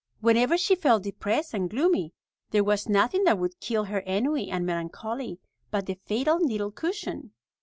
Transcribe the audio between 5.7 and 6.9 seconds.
the fatal needle